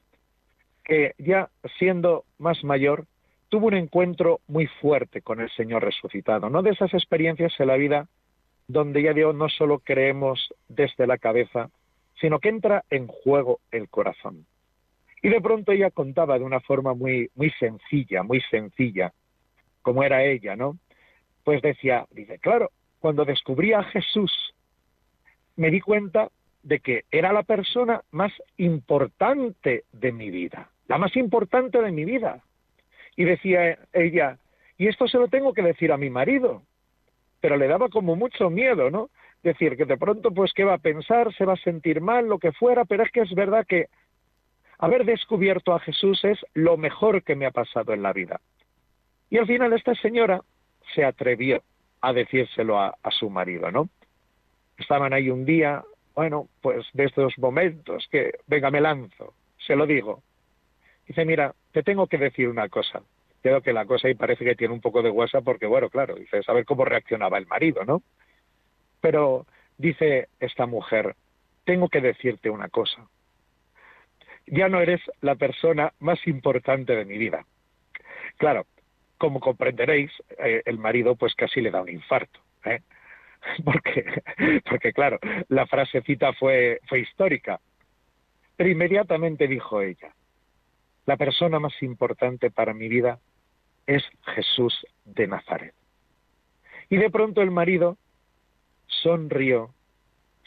que 0.82 1.12
ya 1.18 1.50
siendo 1.78 2.24
más 2.38 2.64
mayor, 2.64 3.04
tuvo 3.50 3.66
un 3.66 3.74
encuentro 3.74 4.40
muy 4.48 4.66
fuerte 4.66 5.20
con 5.20 5.42
el 5.42 5.50
Señor 5.50 5.84
resucitado, 5.84 6.48
¿no? 6.48 6.62
De 6.62 6.70
esas 6.70 6.94
experiencias 6.94 7.52
en 7.58 7.66
la 7.66 7.76
vida 7.76 8.08
donde 8.66 9.02
ya 9.02 9.12
Dios 9.12 9.34
no 9.34 9.50
solo 9.50 9.80
creemos 9.80 10.54
desde 10.68 11.06
la 11.06 11.18
cabeza, 11.18 11.68
sino 12.18 12.38
que 12.38 12.48
entra 12.48 12.84
en 12.88 13.08
juego 13.08 13.60
el 13.72 13.90
corazón. 13.90 14.46
Y 15.20 15.28
de 15.28 15.40
pronto 15.42 15.72
ella 15.72 15.90
contaba 15.90 16.38
de 16.38 16.44
una 16.44 16.60
forma 16.60 16.94
muy, 16.94 17.28
muy 17.34 17.50
sencilla, 17.58 18.22
muy 18.22 18.40
sencilla, 18.50 19.12
como 19.82 20.02
era 20.02 20.24
ella, 20.24 20.56
¿no? 20.56 20.78
Pues 21.44 21.60
decía, 21.60 22.06
dice, 22.10 22.38
claro, 22.38 22.70
cuando 23.00 23.24
descubrí 23.24 23.72
a 23.72 23.82
Jesús, 23.82 24.32
me 25.56 25.70
di 25.70 25.80
cuenta 25.80 26.30
de 26.62 26.80
que 26.80 27.04
era 27.10 27.32
la 27.32 27.42
persona 27.42 28.02
más 28.10 28.32
importante 28.58 29.84
de 29.92 30.12
mi 30.12 30.30
vida, 30.30 30.70
la 30.86 30.98
más 30.98 31.16
importante 31.16 31.80
de 31.80 31.90
mi 31.90 32.04
vida. 32.04 32.42
Y 33.16 33.24
decía 33.24 33.78
ella, 33.92 34.38
y 34.78 34.88
esto 34.88 35.08
se 35.08 35.18
lo 35.18 35.28
tengo 35.28 35.52
que 35.52 35.62
decir 35.62 35.92
a 35.92 35.96
mi 35.96 36.10
marido, 36.10 36.62
pero 37.40 37.56
le 37.56 37.68
daba 37.68 37.88
como 37.88 38.16
mucho 38.16 38.50
miedo, 38.50 38.90
¿no? 38.90 39.10
Decir 39.42 39.76
que 39.76 39.86
de 39.86 39.96
pronto, 39.96 40.30
pues, 40.30 40.52
¿qué 40.52 40.64
va 40.64 40.74
a 40.74 40.78
pensar? 40.78 41.34
¿Se 41.34 41.46
va 41.46 41.54
a 41.54 41.64
sentir 41.64 42.02
mal? 42.02 42.28
Lo 42.28 42.38
que 42.38 42.52
fuera, 42.52 42.84
pero 42.84 43.02
es 43.02 43.10
que 43.10 43.20
es 43.20 43.34
verdad 43.34 43.66
que 43.66 43.86
haber 44.78 45.06
descubierto 45.06 45.74
a 45.74 45.80
Jesús 45.80 46.22
es 46.24 46.38
lo 46.52 46.76
mejor 46.76 47.22
que 47.22 47.36
me 47.36 47.46
ha 47.46 47.50
pasado 47.50 47.94
en 47.94 48.02
la 48.02 48.12
vida. 48.12 48.40
Y 49.30 49.38
al 49.38 49.46
final 49.46 49.72
esta 49.72 49.94
señora 49.94 50.42
se 50.94 51.04
atrevió 51.04 51.62
a 52.00 52.12
decírselo 52.12 52.78
a, 52.80 52.96
su 53.10 53.30
marido, 53.30 53.70
¿no? 53.70 53.88
Estaban 54.78 55.12
ahí 55.12 55.30
un 55.30 55.44
día, 55.44 55.82
bueno, 56.14 56.48
pues 56.62 56.86
de 56.94 57.04
estos 57.04 57.38
momentos 57.38 58.08
que, 58.10 58.32
venga, 58.46 58.70
me 58.70 58.80
lanzo, 58.80 59.34
se 59.58 59.76
lo 59.76 59.86
digo. 59.86 60.22
Dice, 61.06 61.24
mira, 61.24 61.54
te 61.72 61.82
tengo 61.82 62.06
que 62.06 62.18
decir 62.18 62.48
una 62.48 62.68
cosa. 62.68 63.02
Creo 63.42 63.62
que 63.62 63.72
la 63.72 63.84
cosa 63.84 64.08
ahí 64.08 64.14
parece 64.14 64.44
que 64.44 64.54
tiene 64.54 64.74
un 64.74 64.80
poco 64.80 65.02
de 65.02 65.10
guasa 65.10 65.40
porque, 65.40 65.66
bueno, 65.66 65.90
claro, 65.90 66.14
dice, 66.14 66.42
saber 66.42 66.64
cómo 66.64 66.84
reaccionaba 66.84 67.38
el 67.38 67.46
marido, 67.46 67.84
¿no? 67.84 68.02
Pero 69.00 69.46
dice 69.76 70.28
esta 70.40 70.66
mujer, 70.66 71.16
tengo 71.64 71.88
que 71.88 72.00
decirte 72.00 72.50
una 72.50 72.68
cosa. 72.68 73.06
Ya 74.46 74.68
no 74.68 74.80
eres 74.80 75.00
la 75.20 75.36
persona 75.36 75.92
más 76.00 76.26
importante 76.26 76.94
de 76.96 77.04
mi 77.04 77.18
vida. 77.18 77.44
Claro, 78.36 78.66
como 79.20 79.38
comprenderéis, 79.38 80.10
eh, 80.38 80.62
el 80.64 80.78
marido 80.78 81.14
pues 81.14 81.34
casi 81.34 81.60
le 81.60 81.70
da 81.70 81.82
un 81.82 81.90
infarto. 81.90 82.40
¿eh? 82.64 82.80
Porque, 83.64 84.04
porque, 84.68 84.92
claro, 84.92 85.18
la 85.48 85.66
frasecita 85.66 86.34
fue, 86.34 86.80
fue 86.86 87.00
histórica. 87.00 87.58
Pero 88.56 88.68
inmediatamente 88.68 89.48
dijo 89.48 89.80
ella, 89.80 90.14
la 91.06 91.16
persona 91.16 91.58
más 91.58 91.72
importante 91.82 92.50
para 92.50 92.74
mi 92.74 92.88
vida 92.88 93.18
es 93.86 94.02
Jesús 94.34 94.86
de 95.06 95.26
Nazaret. 95.26 95.74
Y 96.90 96.96
de 96.98 97.08
pronto 97.08 97.40
el 97.40 97.50
marido 97.50 97.96
sonrió, 98.86 99.70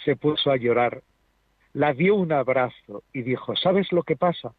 se 0.05 0.15
puso 0.15 0.51
a 0.51 0.57
llorar, 0.57 1.01
la 1.73 1.93
dio 1.93 2.13
un 2.13 2.31
abrazo 2.31 3.03
y 3.12 3.23
dijo, 3.23 3.55
¿sabes 3.55 3.91
lo 3.91 4.03
que 4.03 4.15
pasa? 4.15 4.53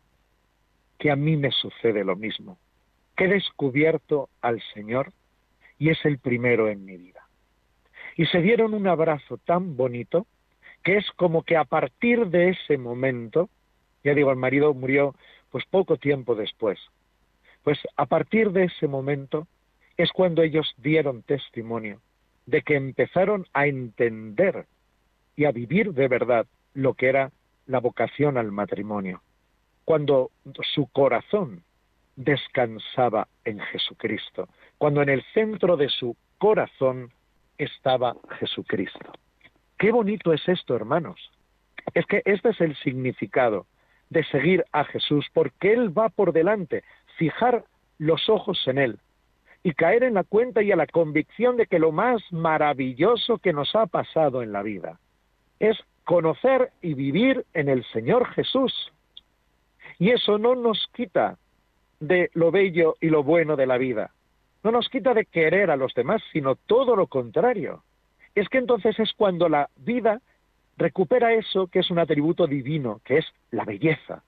Que 0.98 1.12
a 1.12 1.16
mí 1.16 1.37
me 1.37 1.53
sucede 1.53 2.03
lo 2.03 2.16
mismo, 2.16 2.59
que 3.16 3.24
he 3.24 3.29
descubierto 3.29 4.29
al 4.40 4.62
Señor 4.72 5.12
y 5.79 5.90
es 5.90 6.05
el 6.05 6.18
primero 6.18 6.68
en 6.68 6.85
mi 6.85 6.96
vida. 6.96 7.27
Y 8.16 8.27
se 8.27 8.40
dieron 8.40 8.74
un 8.74 8.87
abrazo 8.87 9.38
tan 9.38 9.77
bonito 9.77 10.27
que 10.83 10.96
es 10.96 11.11
como 11.16 11.42
que 11.42 11.57
a 11.57 11.64
partir 11.64 12.27
de 12.27 12.50
ese 12.50 12.79
momento, 12.79 13.48
ya 14.05 14.14
digo, 14.14 14.31
el 14.31 14.37
marido 14.37 14.74
murió 14.74 15.14
pues 15.50 15.64
poco 15.66 15.96
tiempo 15.96 16.35
después. 16.35 16.79
Pues 17.62 17.79
a 17.96 18.07
partir 18.07 18.53
de 18.53 18.64
ese 18.64 18.87
momento 18.87 19.46
es 19.96 20.12
cuando 20.12 20.42
ellos 20.42 20.74
dieron 20.77 21.22
testimonio 21.22 22.00
de 22.46 22.62
que 22.62 22.77
empezaron 22.77 23.46
a 23.55 23.66
entender 23.66 24.66
y 25.37 25.46
a 25.46 25.53
vivir 25.53 25.92
de 25.94 26.09
verdad 26.09 26.46
lo 26.74 26.94
que 26.94 27.09
era 27.09 27.33
la 27.66 27.81
vocación 27.81 28.37
al 28.37 28.53
matrimonio, 28.53 29.22
cuando 29.85 30.31
su 30.74 30.87
corazón 30.88 31.62
descansaba 32.16 33.29
en 33.44 33.59
Jesucristo, 33.61 34.48
cuando 34.79 35.03
en 35.03 35.09
el 35.09 35.22
centro 35.33 35.77
de 35.77 35.88
su 35.88 36.16
corazón 36.38 37.11
estaba 37.59 38.14
Jesucristo. 38.38 39.12
Qué 39.79 39.90
bonito 39.90 40.33
es 40.33 40.46
esto, 40.48 40.74
hermanos. 40.74 41.31
Es 41.92 42.07
que 42.07 42.22
este 42.24 42.50
es 42.50 42.61
el 42.61 42.77
significado 42.77 43.66
de 44.11 44.24
seguir 44.24 44.64
a 44.72 44.85
Jesús, 44.85 45.27
porque 45.33 45.72
Él 45.72 45.96
va 45.96 46.09
por 46.09 46.33
delante, 46.33 46.85
fijar 47.16 47.64
los 47.98 48.29
ojos 48.29 48.61
en 48.66 48.79
Él 48.79 48.98
y 49.62 49.72
caer 49.72 50.05
en 50.05 50.14
la 50.14 50.24
cuenta 50.24 50.62
y 50.62 50.72
a 50.72 50.77
la 50.77 50.87
convicción 50.87 51.57
de 51.57 51.66
que 51.66 51.79
lo 51.79 51.90
más 51.90 52.22
maravilloso 52.31 53.38
que 53.38 53.53
nos 53.53 53.74
ha 53.74 53.87
pasado 53.87 54.42
en 54.42 54.53
la 54.53 54.62
vida 54.62 55.00
es 55.59 55.79
conocer 56.05 56.70
y 56.83 56.94
vivir 56.94 57.46
en 57.55 57.68
el 57.68 57.85
Señor 57.87 58.27
Jesús. 58.35 58.92
Y 59.98 60.11
eso 60.11 60.38
no 60.38 60.55
nos 60.55 60.87
quita 60.92 61.38
de 62.07 62.31
lo 62.35 62.51
bello 62.51 62.97
y 63.01 63.09
lo 63.09 63.23
bueno 63.23 63.57
de 63.57 63.67
la 63.67 63.79
vida, 63.79 64.12
no 64.62 64.71
nos 64.71 64.88
quita 64.88 65.12
de 65.12 65.27
querer 65.27 65.71
a 65.71 65.77
los 65.77 65.93
demás, 65.95 66.23
sino 66.33 66.55
todo 66.55 66.97
lo 66.97 67.07
contrario. 67.07 67.83
Es 68.35 68.49
que 68.49 68.59
entonces 68.59 68.99
es 68.99 69.12
cuando 69.12 69.49
la 69.49 69.69
vida 69.77 70.21
recupera 70.77 71.35
eso 71.35 71.67
que 71.67 71.81
es 71.81 71.90
un 71.90 71.99
atributo 71.99 72.47
divino, 72.47 73.01
que 73.05 73.19
es 73.19 73.27
la 73.51 73.64
belleza. 73.64 74.25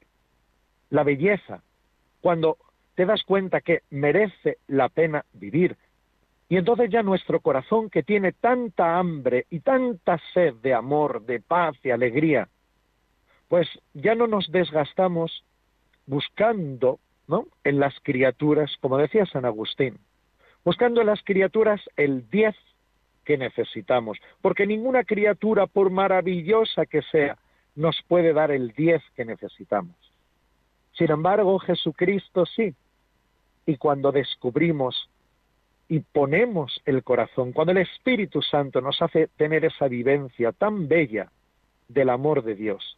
La 0.90 1.02
belleza. 1.04 1.62
Cuando 2.20 2.58
te 2.94 3.06
das 3.06 3.22
cuenta 3.24 3.60
que 3.60 3.82
merece 3.90 4.58
la 4.68 4.88
pena 4.88 5.24
vivir. 5.32 5.76
Y 6.48 6.56
entonces 6.56 6.90
ya 6.90 7.02
nuestro 7.02 7.40
corazón 7.40 7.90
que 7.90 8.02
tiene 8.02 8.32
tanta 8.32 8.98
hambre 8.98 9.46
y 9.50 9.60
tanta 9.60 10.20
sed 10.32 10.54
de 10.56 10.74
amor, 10.74 11.22
de 11.22 11.40
paz 11.40 11.76
y 11.82 11.90
alegría, 11.90 12.48
pues 13.48 13.68
ya 13.94 14.14
no 14.14 14.26
nos 14.26 14.50
desgastamos 14.52 15.44
buscando, 16.06 17.00
En 17.64 17.80
las 17.80 17.94
criaturas, 18.02 18.70
como 18.80 18.98
decía 18.98 19.26
San 19.26 19.44
Agustín, 19.44 19.98
buscando 20.64 21.00
en 21.00 21.08
las 21.08 21.22
criaturas 21.24 21.80
el 21.96 22.28
diez 22.30 22.54
que 23.24 23.36
necesitamos, 23.36 24.18
porque 24.40 24.66
ninguna 24.66 25.02
criatura, 25.02 25.66
por 25.66 25.90
maravillosa 25.90 26.86
que 26.86 27.02
sea, 27.02 27.36
nos 27.74 28.00
puede 28.06 28.32
dar 28.32 28.52
el 28.52 28.72
diez 28.72 29.02
que 29.16 29.24
necesitamos. 29.24 29.96
Sin 30.92 31.10
embargo, 31.10 31.58
Jesucristo 31.58 32.46
sí. 32.46 32.74
Y 33.66 33.76
cuando 33.76 34.12
descubrimos 34.12 35.10
y 35.88 36.00
ponemos 36.00 36.80
el 36.84 37.02
corazón, 37.02 37.52
cuando 37.52 37.72
el 37.72 37.78
Espíritu 37.78 38.40
Santo 38.40 38.80
nos 38.80 39.02
hace 39.02 39.28
tener 39.36 39.64
esa 39.64 39.88
vivencia 39.88 40.52
tan 40.52 40.88
bella 40.88 41.30
del 41.88 42.10
amor 42.10 42.42
de 42.42 42.54
Dios, 42.54 42.96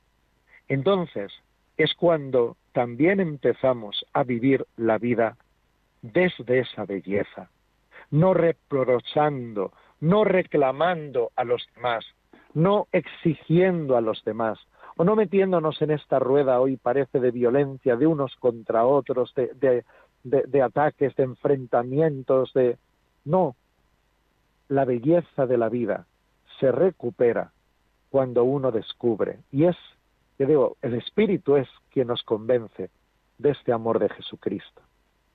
entonces 0.69 1.33
es 1.79 1.95
cuando 1.95 2.57
también 2.73 3.21
empezamos 3.21 4.05
a 4.13 4.25
vivir 4.25 4.67
la 4.77 4.99
vida 4.99 5.37
desde 6.03 6.61
esa 6.61 6.85
belleza, 6.85 7.51
no 8.11 8.35
reprochando, 8.35 9.73
no 10.01 10.25
reclamando 10.25 11.31
a 11.37 11.45
los 11.45 11.67
demás, 11.75 12.05
no 12.53 12.89
exigiendo 12.93 13.97
a 13.97 14.01
los 14.01 14.23
demás, 14.25 14.59
o 14.97 15.05
no 15.05 15.15
metiéndonos 15.15 15.81
en 15.81 15.93
esta 15.93 16.19
rueda 16.19 16.61
hoy 16.61 16.77
parece 16.77 17.21
de 17.21 17.31
violencia 17.31 17.97
de 17.97 18.07
unos 18.07 18.35
contra 18.37 18.85
otros, 18.85 19.33
de, 19.35 19.85
de 20.25 20.63
ataques, 20.63 21.15
de 21.15 21.23
enfrentamientos, 21.23 22.53
de... 22.53 22.77
No, 23.25 23.55
la 24.69 24.85
belleza 24.85 25.47
de 25.47 25.59
la 25.59 25.69
vida 25.69 26.07
se 26.59 26.73
recupera 26.73 27.53
cuando 28.11 28.43
uno 28.43 28.73
descubre, 28.73 29.39
y 29.53 29.65
es 29.65 29.77
que 30.39 30.47
digo, 30.47 30.77
el 30.83 30.95
Espíritu 30.95 31.57
es 31.57 31.69
quien 31.91 32.07
nos 32.07 32.23
convence 32.23 32.91
de 33.39 33.51
este 33.51 33.73
amor 33.73 33.99
de 33.99 34.09
Jesucristo. 34.09 34.81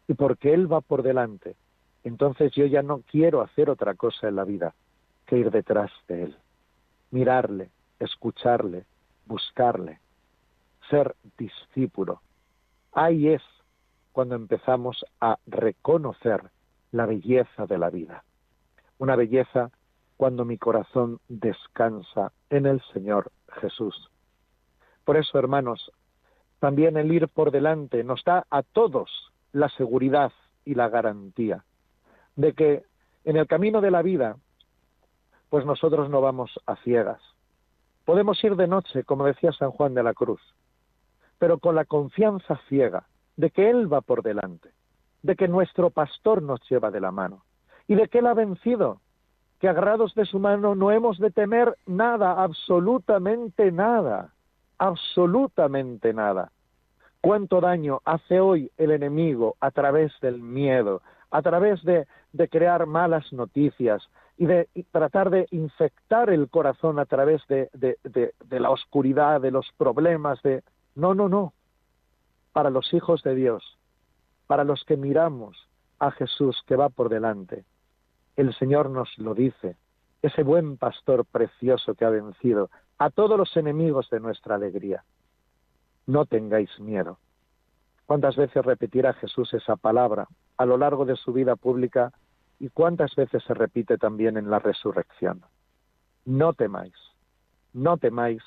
Y 0.07 0.13
porque 0.13 0.53
Él 0.53 0.71
va 0.71 0.79
por 0.79 1.03
delante, 1.03 1.57
entonces 2.05 2.53
yo 2.53 2.65
ya 2.65 2.81
no 2.81 3.01
quiero 3.11 3.41
hacer 3.41 3.69
otra 3.69 3.95
cosa 3.95 4.29
en 4.29 4.37
la 4.37 4.45
vida 4.45 4.73
que 5.25 5.37
ir 5.37 5.51
detrás 5.51 5.91
de 6.07 6.23
Él, 6.23 6.37
mirarle, 7.11 7.69
escucharle, 7.99 8.85
buscarle, 9.25 9.99
ser 10.89 11.15
discípulo. 11.37 12.21
Ahí 12.93 13.27
es 13.27 13.41
cuando 14.13 14.35
empezamos 14.35 15.05
a 15.19 15.37
reconocer 15.47 16.49
la 16.91 17.05
belleza 17.05 17.65
de 17.65 17.77
la 17.77 17.89
vida. 17.89 18.23
Una 18.99 19.17
belleza 19.17 19.69
cuando 20.15 20.45
mi 20.45 20.57
corazón 20.57 21.19
descansa 21.27 22.31
en 22.49 22.67
el 22.67 22.81
Señor 22.93 23.31
Jesús. 23.59 24.09
Por 25.05 25.17
eso, 25.17 25.37
hermanos, 25.37 25.91
también 26.59 26.95
el 26.97 27.11
ir 27.11 27.27
por 27.27 27.51
delante 27.51 28.03
nos 28.03 28.23
da 28.23 28.45
a 28.49 28.63
todos 28.63 29.33
la 29.51 29.69
seguridad 29.69 30.31
y 30.65 30.75
la 30.75 30.89
garantía 30.89 31.63
de 32.35 32.53
que 32.53 32.83
en 33.25 33.37
el 33.37 33.47
camino 33.47 33.81
de 33.81 33.91
la 33.91 34.01
vida, 34.01 34.37
pues 35.49 35.65
nosotros 35.65 36.09
no 36.09 36.21
vamos 36.21 36.51
a 36.65 36.75
ciegas. 36.77 37.21
Podemos 38.05 38.43
ir 38.43 38.55
de 38.55 38.67
noche, 38.67 39.03
como 39.03 39.25
decía 39.25 39.51
San 39.51 39.71
Juan 39.71 39.93
de 39.93 40.03
la 40.03 40.13
Cruz, 40.13 40.41
pero 41.37 41.59
con 41.59 41.75
la 41.75 41.85
confianza 41.85 42.59
ciega 42.67 43.07
de 43.37 43.49
que 43.49 43.69
Él 43.69 43.91
va 43.91 44.01
por 44.01 44.23
delante, 44.23 44.71
de 45.21 45.35
que 45.35 45.47
nuestro 45.47 45.89
pastor 45.89 46.41
nos 46.41 46.59
lleva 46.69 46.91
de 46.91 46.99
la 46.99 47.11
mano 47.11 47.43
y 47.87 47.95
de 47.95 48.07
que 48.07 48.19
Él 48.19 48.27
ha 48.27 48.33
vencido, 48.33 49.01
que 49.59 49.69
agarrados 49.69 50.15
de 50.15 50.25
su 50.25 50.39
mano 50.39 50.75
no 50.75 50.91
hemos 50.91 51.17
de 51.19 51.31
temer 51.31 51.77
nada, 51.85 52.43
absolutamente 52.43 53.71
nada 53.71 54.32
absolutamente 54.83 56.13
nada. 56.13 56.51
¿Cuánto 57.21 57.61
daño 57.61 58.01
hace 58.03 58.41
hoy 58.41 58.69
el 58.77 58.91
enemigo 58.91 59.55
a 59.61 59.71
través 59.71 60.11
del 60.19 60.41
miedo, 60.41 61.01
a 61.31 61.41
través 61.41 61.81
de, 61.83 62.05
crear 62.49 62.85
malas 62.85 63.31
noticias 63.31 64.03
y 64.37 64.45
de 64.45 64.67
tratar 64.91 65.29
de 65.29 65.47
infectar 65.51 66.29
el 66.29 66.49
corazón 66.49 66.99
a 66.99 67.05
través 67.05 67.41
de, 67.47 67.69
de 67.73 68.59
la 68.59 68.71
oscuridad, 68.71 69.39
de 69.39 69.51
los 69.51 69.65
problemas, 69.77 70.41
de... 70.41 70.63
No, 70.95 71.13
no, 71.15 71.29
no. 71.29 71.53
Para 72.51 72.69
los 72.69 72.93
hijos 72.93 73.23
de 73.23 73.35
Dios, 73.35 73.63
para 74.47 74.65
los 74.65 74.83
que 74.83 74.97
miramos 74.97 75.69
a 75.99 76.11
Jesús 76.11 76.61
que 76.67 76.75
va 76.75 76.89
por 76.89 77.07
delante, 77.07 77.63
el 78.35 78.53
Señor 78.55 78.89
nos 78.89 79.17
lo 79.17 79.33
dice, 79.33 79.77
ese 80.21 80.43
buen 80.43 80.75
pastor 80.75 81.25
precioso 81.25 81.95
que 81.95 82.03
ha 82.03 82.09
vencido 82.09 82.69
a 83.03 83.09
todos 83.09 83.37
los 83.37 83.57
enemigos 83.57 84.09
de 84.09 84.21
nuestra 84.21 84.55
alegría. 84.55 85.03
No 86.07 86.25
tengáis 86.25 86.69
miedo. 86.79 87.17
¿Cuántas 88.05 88.37
veces 88.37 88.63
repetirá 88.63 89.11
Jesús 89.11 89.53
esa 89.53 89.75
palabra 89.75 90.29
a 90.55 90.65
lo 90.65 90.77
largo 90.77 91.03
de 91.03 91.17
su 91.17 91.33
vida 91.33 91.57
pública 91.57 92.13
y 92.61 92.69
cuántas 92.69 93.13
veces 93.15 93.43
se 93.43 93.53
repite 93.53 93.97
también 93.97 94.37
en 94.37 94.49
la 94.49 94.59
resurrección? 94.59 95.41
No 96.23 96.53
temáis, 96.53 96.93
no 97.73 97.97
temáis, 97.97 98.41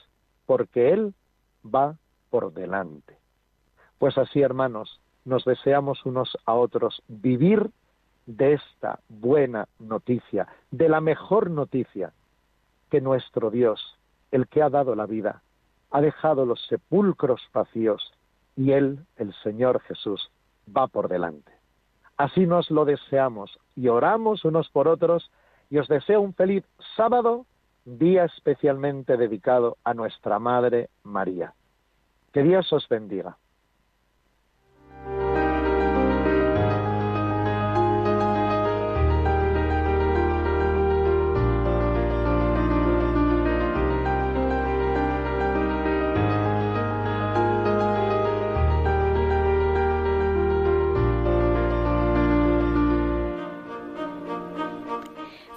porque 0.47 0.91
Él 0.91 1.13
va 1.63 1.99
por 2.31 2.55
delante. 2.55 3.19
Pues 3.99 4.17
así, 4.17 4.41
hermanos, 4.41 5.03
nos 5.27 5.45
deseamos 5.45 6.07
unos 6.07 6.35
a 6.47 6.55
otros 6.55 7.03
vivir 7.09 7.71
de 8.25 8.55
esta 8.55 9.01
buena 9.11 9.69
noticia, 9.79 10.49
de 10.71 10.89
la 10.89 11.03
mejor 11.03 11.51
noticia 11.51 12.15
que 12.89 13.03
nuestro 13.03 13.51
Dios 13.51 13.99
el 14.31 14.49
que 14.49 14.63
ha 14.63 14.71
dado 14.71 14.95
la 14.95 15.07
vida, 15.07 15.43
ha 15.91 16.01
dejado 16.01 16.45
los 16.45 16.65
sepulcros 16.67 17.41
vacíos 17.53 18.13
y 18.57 18.73
Él, 18.73 19.05
el 19.17 19.35
Señor 19.43 19.81
Jesús, 19.83 20.31
va 20.75 20.87
por 20.89 21.09
delante. 21.09 21.53
Así 22.17 22.47
nos 22.47 22.71
lo 22.71 22.85
deseamos 22.85 23.59
y 23.75 23.89
oramos 23.89 24.45
unos 24.45 24.69
por 24.71 24.89
otros 24.89 25.31
y 25.71 25.79
os 25.79 25.89
deseo 25.89 26.21
un 26.21 26.35
feliz 26.35 26.65
sábado, 26.97 27.45
día 27.85 28.25
especialmente 28.25 29.17
dedicado 29.17 29.77
a 29.85 29.95
nuestra 29.95 30.39
Madre 30.39 30.89
María. 31.03 31.55
Que 32.33 32.43
Dios 32.43 32.73
os 32.73 32.89
bendiga. 32.89 33.37